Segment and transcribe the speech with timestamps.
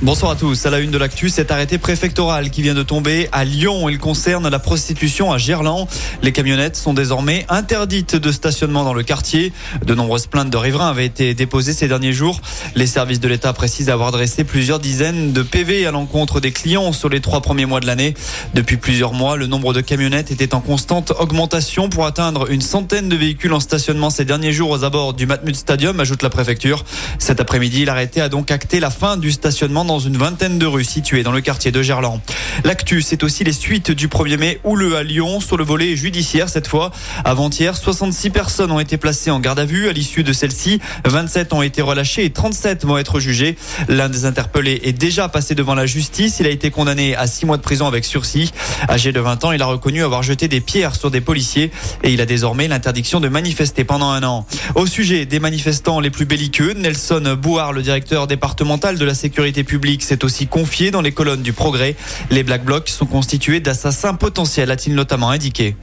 [0.00, 0.64] Bonsoir à tous.
[0.64, 3.88] À la une de l'actu, cet arrêté préfectoral qui vient de tomber à Lyon.
[3.88, 5.88] Il concerne la prostitution à Gerland.
[6.22, 9.52] Les camionnettes sont désormais interdites de stationnement dans le quartier.
[9.84, 12.40] De nombreuses plaintes de riverains avaient été déposées ces derniers jours.
[12.76, 16.92] Les services de l'État précisent avoir dressé plusieurs dizaines de PV à l'encontre des clients
[16.92, 18.14] sur les trois premiers mois de l'année.
[18.54, 23.08] Depuis plusieurs mois, le nombre de camionnettes était en constante augmentation pour atteindre une centaine
[23.08, 26.84] de véhicules en stationnement ces derniers jours aux abords du Matmut Stadium, ajoute la préfecture.
[27.18, 30.84] Cet après-midi, l'arrêté a donc acté la fin du stationnement dans une vingtaine de rues
[30.84, 32.20] situées dans le quartier de Gerland.
[32.62, 36.50] L'actu, c'est aussi les suites du 1er mai houleux à Lyon sur le volet judiciaire
[36.50, 36.90] cette fois.
[37.24, 39.88] Avant-hier, 66 personnes ont été placées en garde à vue.
[39.88, 43.56] À l'issue de celle-ci, 27 ont été relâchées et 37 vont être jugés.
[43.88, 46.36] L'un des interpellés est déjà passé devant la justice.
[46.38, 48.52] Il a été condamné à 6 mois de prison avec sursis.
[48.90, 51.70] Âgé de 20 ans, il a reconnu avoir jeté des pierres sur des policiers
[52.04, 54.46] et il a désormais l'interdiction de manifester pendant un an.
[54.74, 59.64] Au sujet des manifestants les plus belliqueux, Nelson Bouard, le directeur départemental de la sécurité
[59.64, 61.96] publique, s'est aussi confié dans les colonnes du Progrès.
[62.30, 65.76] Les Black Blocs sont constitués d'assassins potentiels, a-t-il notamment indiqué.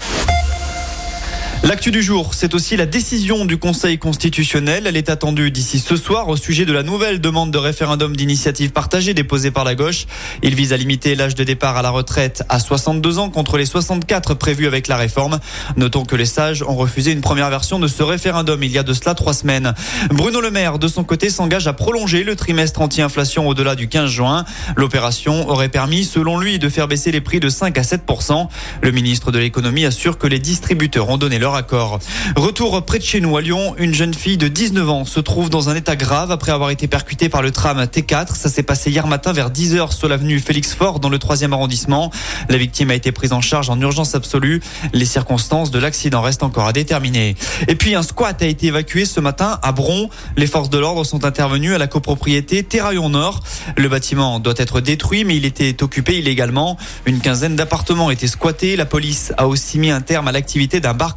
[1.65, 4.83] L'actu du jour, c'est aussi la décision du Conseil constitutionnel.
[4.85, 8.69] Elle est attendue d'ici ce soir au sujet de la nouvelle demande de référendum d'initiative
[8.69, 10.05] partagée déposée par la gauche.
[10.43, 13.65] Il vise à limiter l'âge de départ à la retraite à 62 ans contre les
[13.65, 15.39] 64 prévus avec la réforme.
[15.75, 18.83] Notons que les sages ont refusé une première version de ce référendum il y a
[18.83, 19.73] de cela trois semaines.
[20.11, 24.11] Bruno Le Maire, de son côté, s'engage à prolonger le trimestre anti-inflation au-delà du 15
[24.11, 24.45] juin.
[24.75, 28.49] L'opération aurait permis, selon lui, de faire baisser les prix de 5 à 7%
[28.83, 31.99] Le ministre de l'économie assure que les distributeurs ont donné leur accord.
[32.35, 35.49] Retour près de chez nous à Lyon, une jeune fille de 19 ans se trouve
[35.49, 38.35] dans un état grave après avoir été percutée par le tram T4.
[38.35, 42.11] Ça s'est passé hier matin vers 10h sur l'avenue Félix Fort dans le 3e arrondissement.
[42.49, 44.61] La victime a été prise en charge en urgence absolue.
[44.93, 47.35] Les circonstances de l'accident restent encore à déterminer.
[47.67, 50.09] Et puis un squat a été évacué ce matin à Bron.
[50.37, 53.41] Les forces de l'ordre sont intervenues à la copropriété Terraillon Nord.
[53.77, 56.77] Le bâtiment doit être détruit mais il était occupé illégalement.
[57.05, 58.75] Une quinzaine d'appartements étaient squattés.
[58.75, 61.15] La police a aussi mis un terme à l'activité d'un bar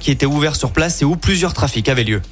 [0.00, 2.22] qui était ouvert sur place et où plusieurs trafics avaient lieu.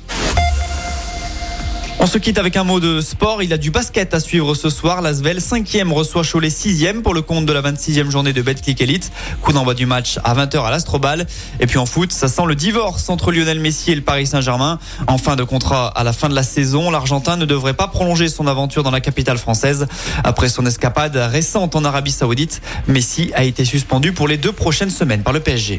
[2.01, 3.43] On se quitte avec un mot de sport.
[3.43, 5.01] Il a du basket à suivre ce soir.
[5.01, 9.11] L'Asvel 5e reçoit Cholet 6e pour le compte de la 26e journée de Betclic Elite.
[9.41, 11.27] Coup d'envoi du match à 20h à l'Astrobal.
[11.61, 14.79] Et puis en foot, ça sent le divorce entre Lionel Messi et le Paris Saint-Germain.
[15.07, 18.29] En fin de contrat à la fin de la saison, l'Argentin ne devrait pas prolonger
[18.29, 19.87] son aventure dans la capitale française.
[20.25, 24.91] Après son escapade récente en Arabie Saoudite, Messi a été suspendu pour les deux prochaines
[24.91, 25.79] semaines par le PSG.